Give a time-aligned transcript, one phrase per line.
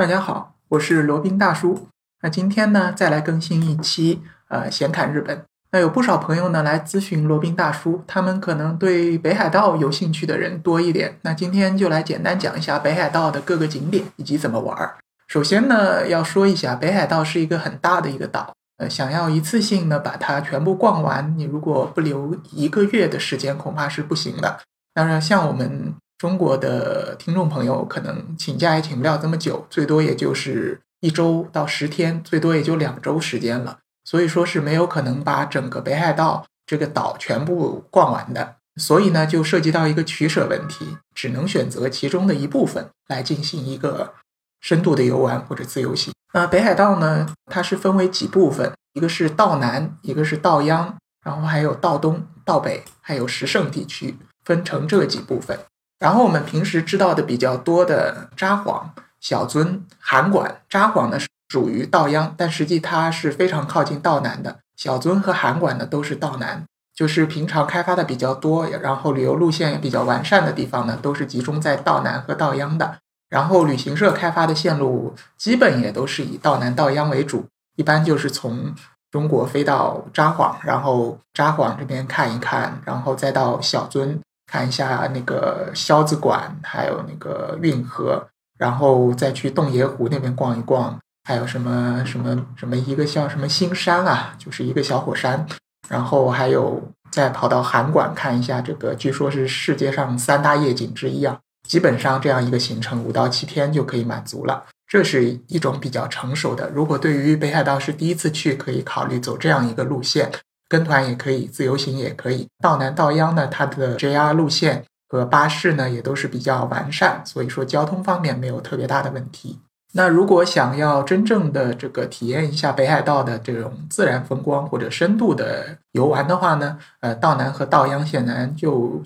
[0.00, 1.86] 大家好，我是罗宾大叔。
[2.22, 5.44] 那今天呢，再来更新一期呃闲侃日本。
[5.72, 11.18] 那有不少朋友呢来咨询罗宾大叔，他们可能对北海道有兴趣的人多一点。
[11.20, 14.96] 那今天就来简单讲一下北海道的各个景点以及怎么玩儿。
[15.28, 24.60] 首先呢，要说一下北海道是一个很大的一个岛，呃，想要一次性呢把它全部逛完，你如果不留一个月的时间，恐怕是不行的。
[24.94, 25.94] 当然，像我们。
[26.20, 33.78] 中国的听众朋友可能请假也请不了这么久，最多也就是一周到十天，最多也就两周时间了。
[34.04, 38.56] 所以说是没有可能把整个北海道这个岛全部逛完的。
[38.76, 44.12] 所以呢，就涉及到一个取舍问题，只能选择其中的一部分来进行一个
[44.60, 46.12] 深度的游玩或者自由行。
[46.34, 55.58] 那北海道呢，它是分为几部分，一个是道南，一个是道央，然后还有道东、道北，还有石胜地区，分成这几部分。
[56.00, 58.82] 然后我们平时知道的比较多的札幌、
[59.20, 64.56] 小樽、函馆，札幌呢是属于道央，但实际它是非常靠近道南的。
[64.76, 72.96] 小樽和函馆呢都是道南，就是平常开发的比较多，然后旅游路线也比较完善的地方呢，都是集中在道南和道央的。
[73.28, 77.44] 然后旅行社开发的线路基本也都是以道南、道央为主，
[77.76, 78.74] 一般就是从
[79.10, 84.18] 中国飞到札幌，然后札幌这边看一看，然后再到小樽。
[84.50, 88.26] 看一下那个萧子馆，还有那个运河，
[88.58, 95.46] 然后再去洞爷湖那边逛一逛，还有什么什么什么一个叫什么新山啊，就是一个小火山，
[95.88, 101.38] 然后还有再跑到函馆看一下这个，据说是世界上三大夜景之一啊。
[101.68, 106.68] 基本上这样一个行程五到七天就可以满足了，这是一种比较成熟的。
[106.70, 110.32] 如果对于北海道是第一次去，可以考虑走这样一个路线。
[110.70, 112.46] 跟团也可以，自由行也可以。
[112.62, 119.58] 道南道央呢，它的 JR 路线和巴士呢也都是比较完善，所以说交通方面没有特别大的问题。
[119.92, 129.02] 那如果想要真正的这个体验一下北海道的这种自然风光或者深度的游玩的话呢，呃，道南和道央显然就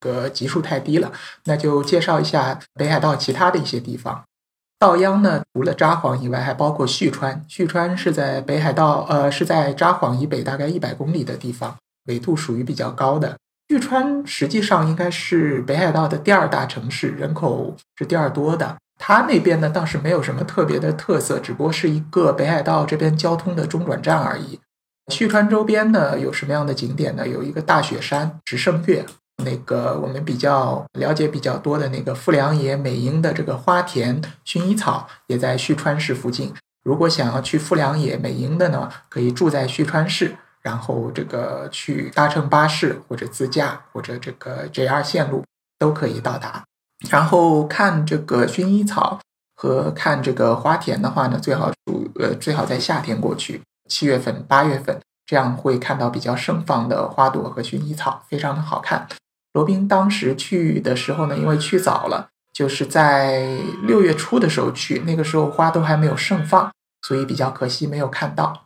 [0.00, 1.12] 个级数太低了，
[1.44, 4.24] 那就介绍一下北海道其他的一些地方。
[4.84, 7.42] 道央呢，除了札幌以外，还包括旭川。
[7.48, 11.74] 旭川是在北海道，呃，是在札幌以北大概一百公里的地方，
[12.04, 13.34] 纬度属于比较高的。
[13.70, 18.76] 旭川实际上应该是北海道的第二大城市，人口是第二多的。
[18.98, 24.60] 它那边呢倒是没有什么特别的特色，只不过是一个北海道这边交通的中转站而已。
[25.10, 27.26] 旭川周边呢有什么样的景点呢？
[27.26, 29.06] 有一个大雪山直胜岳。
[29.42, 36.54] 那个我们比较了解比较多的那个富良野美瑛的这个花田薰衣草也在旭川市附近。
[36.84, 45.42] 如果想要去富良野美瑛的呢，可以住在旭川市，然后这个去搭乘巴士或者自驾或者这个 JR 线路
[45.78, 46.62] 都可以到达。
[47.10, 49.18] 然后看这个薰衣草
[49.56, 59.06] 和看这个花田的话呢，最好住呃最好在夏天过去，七月份八月份，这样会看到比较盛放的花朵和薰衣草，非常的好看。
[59.54, 66.70] 罗宾当时去的时候呢，因为去早了，就是在六月初的时候去，那个时候花都还没有盛放，
[67.02, 68.64] 所以比较可惜没有看到。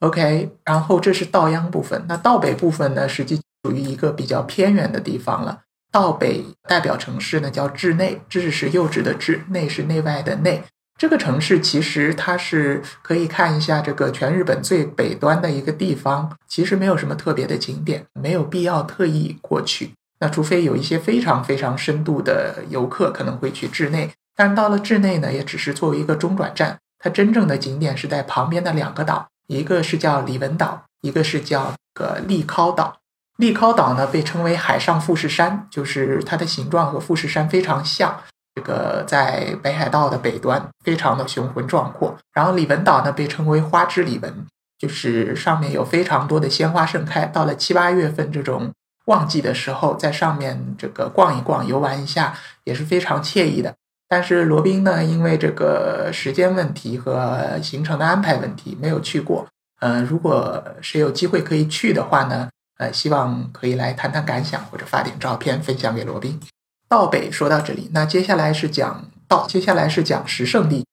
[0.00, 5.60] OK，然后这是道央部分，那道北部分呢，实际属于一个比较偏远的地方了。
[5.92, 10.62] 道北代表城市呢叫稚内，稚是幼稚的稚，内是内外的内。
[10.98, 19.92] 这个城市其实它是可以看一下这个全日本最北端的一个地方，其实没有什么特别的景点，没有必要特意过去。
[20.20, 26.78] 那除非有一些非常非常深度的游客可能会去稚内，但到了稚内呢，也只是作为一个中转站。
[26.98, 32.98] 它真正的景点是在旁边的两个岛，一个是叫里文岛，一个是叫个利尻岛。
[33.38, 38.20] 利尻岛呢被称为海上富士山，就是它的形状和富士山非常像。
[38.54, 42.14] 这个在北海道的北端，非常的雄浑壮阔。
[42.34, 44.46] 然后里文岛呢被称为花之里文，
[44.78, 47.24] 就是上面有非常多的鲜花盛开。
[47.24, 48.70] 到了七八月份这种。
[49.10, 53.74] 旺季的时候，在上面这个逛一逛、游玩一下也是非常惬意的。
[54.08, 59.46] 但是罗宾呢，因为这个时间问题和行程的安排问题，没有去过。
[59.80, 62.48] 呃，如果谁有机会可以去的话呢，
[62.78, 66.40] 呃，希望可以来谈谈感想，或者发点照片分享给罗宾。
[66.88, 70.84] 道北说到这里，那接下来是讲道，接下来是讲石胜地。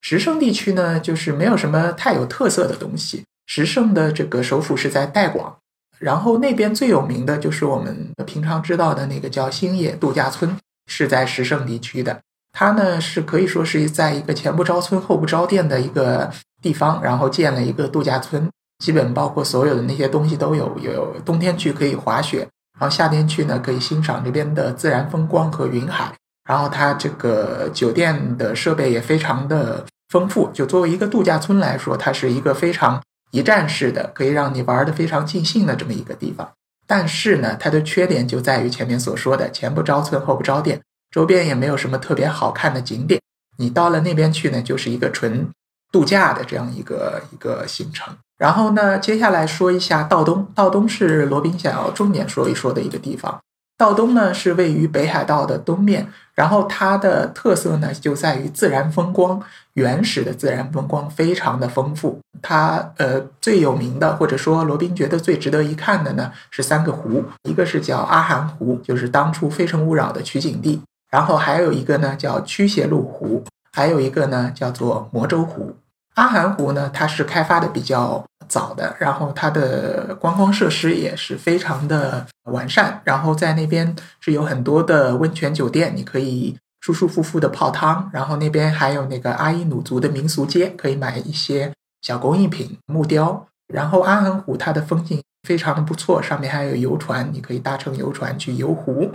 [0.00, 3.24] 石胜地区呢，就是没有什么太有特色的东西。
[3.46, 5.58] 石胜的这个首府是在代广。
[6.02, 12.20] 然后那边最有名的就是我们平常知道的那个叫星野度假村，是在石胜地区的。
[12.50, 18.50] 它呢是可以说是在一个前不着村后不着店的一个地方，然后建了一个度假村，
[18.84, 20.76] 基本包括所有的那些东西都有。
[20.80, 22.40] 有冬天去可以滑雪，
[22.78, 26.12] 然后夏天去呢可以欣赏这边的自然风光和云海。
[26.48, 30.50] 然后它这个酒店的设备也非常的丰富。
[30.52, 33.00] 就作为一个度假村来说，它是一个非常
[33.32, 36.52] 一站式的，可以让你玩的非常尽兴的这么一个地方。
[36.86, 40.80] 但是呢，它的缺点就在于前面所说的前不着村后不着店，
[41.10, 43.20] 周边也没有什么特别好看的景点。
[43.56, 45.48] 你到了那边去呢，就是一个纯
[45.90, 48.14] 度假的这样一个一个行程。
[48.36, 50.46] 然后呢，接下来说一下道东。
[50.54, 53.40] 道东是罗宾想要重点说一说的一个地方。
[53.78, 59.40] 道东呢是位于北海道的东面，然后它的特色呢就在于自然风光，
[59.74, 62.18] 原始的自然风光非常的丰富。
[62.42, 75.76] 它呃最有名的，或者说罗宾觉得最值得一看的呢是三个湖，一个是叫阿寒湖，就是当初《非诚勿扰》的取景地，然后还有一个呢叫驱邪路湖，还有一个呢叫做魔州湖。
[76.14, 91.72] 阿寒湖呢，它是开发的比较早的，然后它的观光设施也是非常的完善，然后在那边是有很多的温泉酒店，你可以舒舒服服的泡汤，然后那边还有那个阿伊努族的民俗街，可以买一些
[92.02, 93.46] 小工艺品、木雕。
[93.72, 99.10] 然后阿寒湖它的风景非常的不错，上面还有游船，你可以搭乘游船去游湖。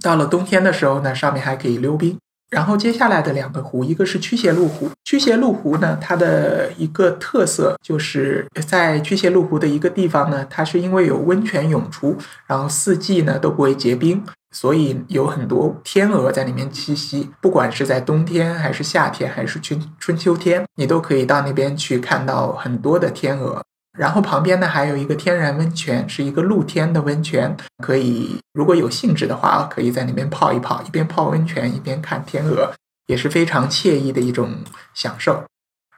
[0.00, 2.16] 到了冬天的时候呢，上面还可以溜冰。
[2.50, 4.90] 然后接下来的两个湖，一个是驱邪路湖。
[5.04, 12.16] 驱邪路湖呢，它的一个特色就是在驱邪路湖的一个地方呢，它是因为有温泉涌出，
[12.46, 17.30] 然后四季呢都不会结冰，所以有很多天鹅在里面栖息。
[17.40, 23.62] 不管是在冬天还是夏天还是春春秋天，你都可以到那边去看到很多的天鹅。
[23.98, 32.72] 然后旁边呢还有一个天然温泉，是一个露天的温泉，可以如果有兴致的话，可以在那边泡一泡，一边泡温泉一边看天鹅，
[33.08, 34.50] 也是非常惬意的一种
[34.94, 35.42] 享受。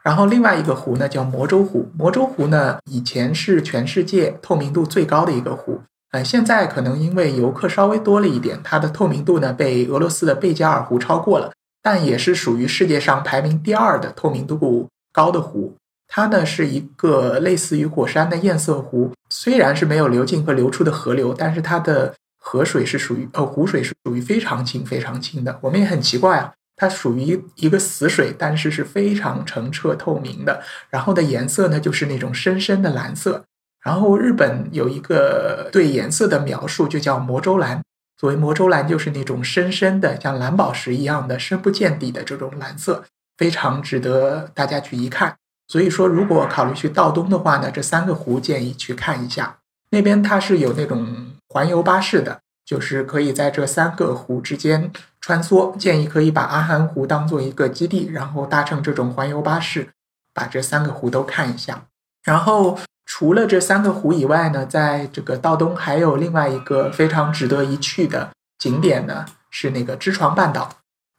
[0.03, 5.83] 然后另外一个湖呢叫魔州湖，魔州湖呢以前是全世界透明度最高的一个湖，
[6.13, 15.77] 呃，现在可能因为游客稍微多了一点，它的透明度呢被俄罗斯的贝加尔湖超过了，但也是属于世界上排名第二的透明度高的湖。
[16.13, 25.57] 它呢是一个类似于火山的堰塞湖，虽然是没有流进和流出的河流，但是它的河水是属于呃湖水是属于非常清非常清的。
[25.63, 30.61] 我们也很奇怪啊，它属于一个死水，但是是非常澄澈透明的。
[30.91, 33.45] 然后的颜色呢就是那种深深的蓝色。
[33.85, 37.81] 然后日本有一个对颜色的描述，就叫魔州蓝。
[38.21, 43.05] 所谓魔州蓝，就是那种深深的像蓝宝石一样的深不见底的这种蓝色，
[43.39, 45.37] 非常值得大家去一看。
[45.71, 49.59] 所以说，如果考虑去道东的话呢，这三个湖建议去看一下。
[49.91, 51.07] 那边它是有那种
[51.49, 54.91] 环游巴士的，就是可以在这三个湖之间
[55.21, 55.77] 穿梭。
[55.77, 59.91] 建议可以把阿寒湖当做一个基地，然后搭乘这种环游巴士，
[60.35, 61.85] 把这三个湖都看一下。
[62.25, 62.77] 然后
[63.07, 70.69] 除了这三个湖以外呢，在这个道东还有另外一个非常值得一去的景点呢，是那个知床半岛。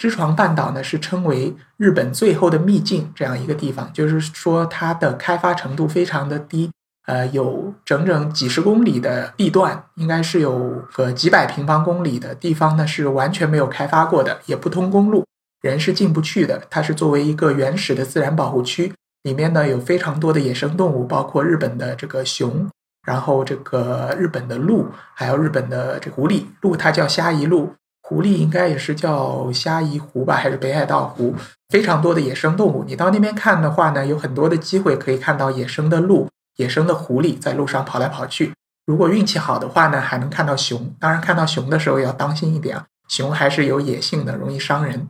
[0.01, 6.71] 知床半岛呢是称为日本最后的秘境这样一个地方，就是说它的开发程度非常的低，
[7.05, 15.23] 呃，有整整几十公里的地段，应该是有个几百平方公里的地方呢是完全没有开发过的，也不通公路，
[15.61, 16.63] 人是进不去的。
[16.67, 22.67] 它是作为一个原始的自然保护区，里面呢有非常多的野生动物，包括日本的这个熊，
[23.05, 27.75] 然后这个日本的鹿，还有日本的这狐狸，鹿它叫虾夷鹿。
[28.11, 31.33] 狐狸应该也是叫虾夷湖吧，还是北海道湖？
[31.69, 32.83] 非常多的野生动物。
[32.85, 36.27] 你到那边看的话呢，有很多的机会可以看到野生的鹿、
[36.57, 38.51] 野生的狐狸在路上跑来跑去。
[38.85, 40.93] 如果运气好的话呢，还能看到熊。
[40.99, 45.07] 当然，看到熊的时候要当心一点啊，熊还是有野性的，容易伤人。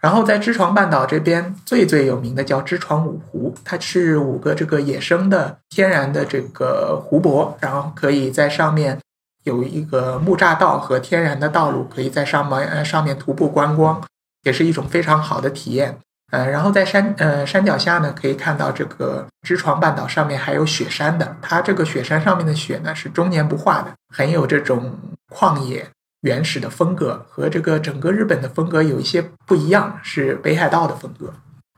[0.00, 9.00] 然后在知床半岛这边最最有名的叫知床五湖，它是五个这个野生的天然的这个湖泊，然后可以在上面。
[9.46, 14.02] 有一个木栅道和天然的道路，可以在上面呃上面徒步观光，
[14.42, 15.96] 也是一种非常好的体验。
[16.32, 21.36] 呃，然后在山呃山脚下呢，可以看到这个知床半岛上面还有雪山的。
[21.40, 24.98] 它这个雪山上面的雪呢是终年不化的，很有这种
[25.32, 25.86] 旷野
[26.22, 31.32] 原始的风格，和这个整个日本的风格有一些不一样，是北海道的风格。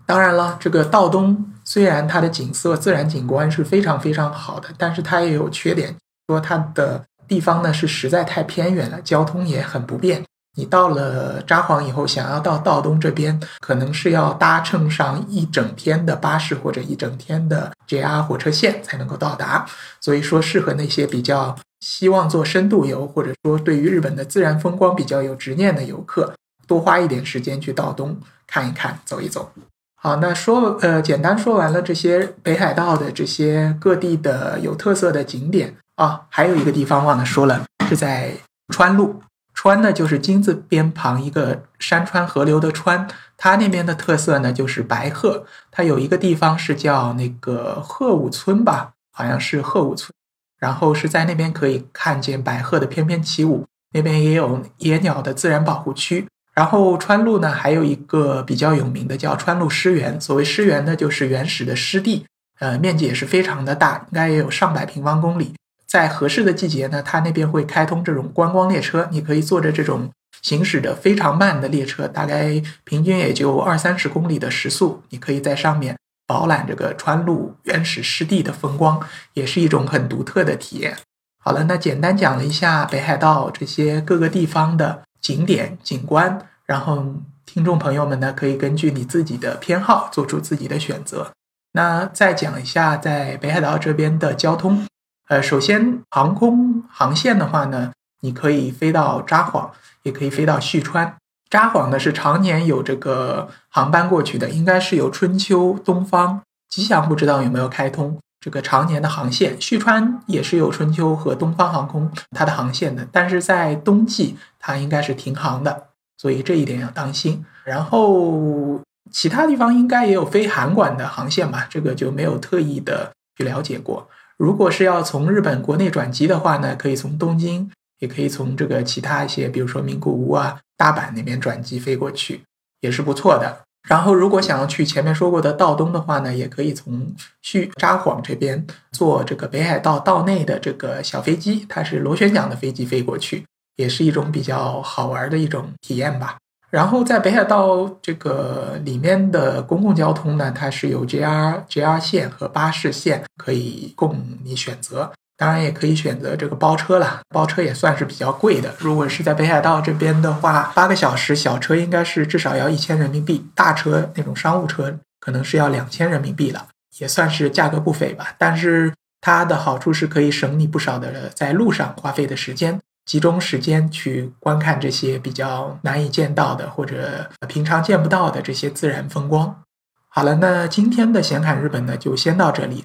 [0.07, 5.95] 当然了，这个道东虽然它的景色自然景观是非常非常好的，但是它也有缺点，
[6.29, 7.05] 说它的。
[7.29, 10.25] 地方呢是实在太偏远了，交通也很不便。
[10.57, 19.65] 你到了札幌以后，想要到道东这边，可能是要搭乘上一整天的巴士或者一整天的 JR 火车线才能够到达。
[20.01, 26.35] 所以说，适合那些比较希望做深度游，或者说对于日本的自然风光比较有执念的游客，
[26.67, 29.53] 多花一点时间去道东看一看、走一走。
[29.95, 35.77] 好，那说呃，简单说完了这些北海道的这些各地的有特色的景点。
[35.99, 38.33] 啊，还有一个地方忘了说了，是在
[38.69, 39.21] 川路。
[39.53, 50.13] 川呢就是金字边旁一个山川河流的川，它那边的特色呢就是白鹤，它有一个地方是叫那个鹤舞村吧，好像是鹤舞村，
[50.61, 56.29] 然后是在那边可以看见白鹤的翩翩起舞，那边也有野鸟的自然保护区。
[56.55, 60.21] 然后川路呢，还有一个比较有名的叫川路湿原。
[60.21, 62.25] 所谓湿原呢，就是原始的湿地，
[62.61, 65.55] 呃，面积也是非常的大，应该也有上百平方公里。
[65.89, 70.11] 在合适的季节呢，它那边会开通这种观光列车，你可以坐着这种
[70.43, 79.01] 行驶的非常慢的列车，大概平均也就二三十公里的时速，你可以在上面饱览这个川路原始湿地的风光，
[79.33, 80.97] 也是一种很独特的体验。
[81.43, 85.03] 好了，那简单讲了一下北海道这些各个地方的。
[85.21, 87.05] 景点景观，然后
[87.45, 91.33] 听众朋友们呢，可以根据你自己的偏好做出自己的选择。
[91.73, 94.87] 那再讲一下在北海道这边的交通。
[95.29, 97.93] 呃，首先航空航线的话呢，
[98.23, 99.71] 你可以飞到札幌，
[100.03, 101.15] 也可以飞到旭川。
[101.51, 108.19] 札幌呢是常年有这个航班过去的，应该是有春秋、东方、吉祥，不知道有没有开通。
[108.41, 117.45] 这个常年的航线，旭川也是有春秋和东方航空它的航线的，但是在冬季它应该是停航的，所以这一点要当心。
[117.65, 118.81] 然后
[119.11, 124.09] 其他地方应该也有飞韩馆的航线吧，这个就没有特意的去了解过。
[124.39, 132.43] 如果是要从日本国内转机的话呢，可以从东京，也可以从这个其他一些，比如说名古屋啊、大阪那边转机飞过去，
[132.81, 133.65] 也是不错的。
[133.89, 143.45] 然后，如果想要去前面说过的道东的话呢，也可以从去札幌这边坐这个北海道道内的这个小飞机，它是螺旋桨的飞机飞过去，
[143.77, 146.37] 也是一种比较好玩的一种体验吧。
[146.71, 155.11] 然后在北海道这个里面的公共交通呢，它是有 JR JR 线和巴士线可以供你选择。
[155.37, 158.75] 当然也可以选择这个包车了，包车也算是比较贵的。
[158.79, 166.67] 如果是在北海道这边的话，八个小时小车应该是至少要一千人民币，大车那种商务车可能是要两千人民币了，
[166.99, 168.35] 也算是价格不菲吧。
[168.37, 179.63] 但是它的好处是可以省你不少的在路上花费的时间，集中时间去观看这些比较难以见到的或者平常见不到的这些自然风光。
[180.09, 182.85] 好了，那今天的闲侃日本呢，就先到这里。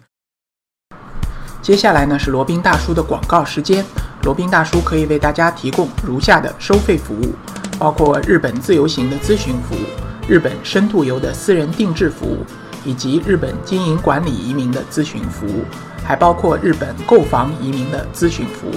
[1.61, 3.83] 接下来呢是罗宾大叔的广告时间。
[4.21, 7.33] 罗宾大叔可以为大家提供如下的收费服务，
[7.77, 9.85] 包括日本自由行的咨询服务、
[10.25, 12.45] 日本深度游的私人定制服务，
[12.85, 15.65] 以及日本经营管理移民的咨询服务，
[16.01, 18.75] 还包括日本购房移民的咨询服务。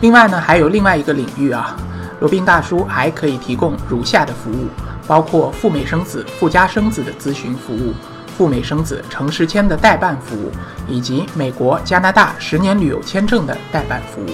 [0.00, 1.76] 另外呢，还有另外一个领域啊，
[2.20, 4.68] 罗宾大叔还可以提供如下的服务，
[5.06, 7.92] 包括赴美生子、附加生子的咨询服务。
[8.36, 10.52] 赴美生子、城市签的代办服务，
[10.86, 14.28] 以及美国、加拿大十年旅游签证的代办服务。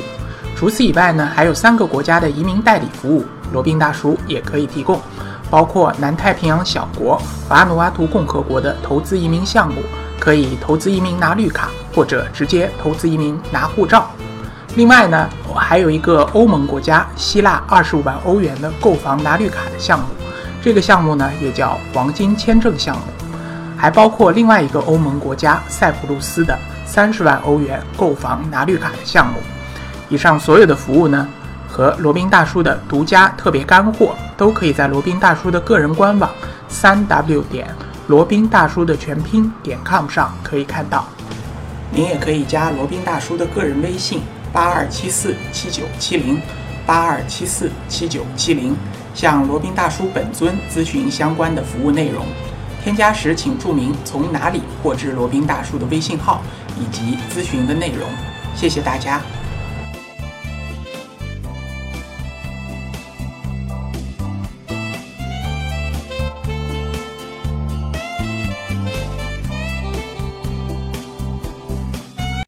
[0.54, 5.00] 除此以外呢，还有三个国家的移民代理服务，罗宾大叔也可以提供，
[5.48, 7.18] 包括南太平洋小国
[7.48, 9.80] 瓦努阿图共和国的投资移民项目，
[10.20, 14.10] 可以投资移民拿绿卡，或者直接投资移民拿护照。
[14.76, 20.06] 另外呢，我还有一个欧盟国家希腊二十五万欧元的购房拿绿卡的项目，
[20.60, 23.02] 这个项目呢也叫黄金签证项目。
[23.76, 29.34] 还包括另外一个欧盟国家塞浦路斯的三十万欧元购房拿绿卡的项目。
[30.08, 31.28] 以上所有的服务呢，
[31.68, 36.30] 和罗宾大叔的独家特别干货，都可以在罗宾大叔的个人官网
[36.66, 37.68] 三 w 点
[38.06, 41.04] 罗宾大叔的全拼点 com 上可以看到。
[41.90, 44.22] 您也可以加罗宾大叔的个人微信
[44.54, 46.40] 八二七四七九七零
[46.86, 48.76] 八二七四七九七零，
[49.12, 52.24] 向罗宾大叔本尊咨询相关的服务内容。
[52.84, 56.40] 添加时请注明从哪里获知罗宾大叔的微信号
[56.78, 58.08] 以及咨询的内容，
[58.54, 59.20] 谢谢大家。